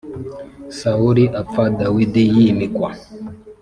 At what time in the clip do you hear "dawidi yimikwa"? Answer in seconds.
1.79-2.89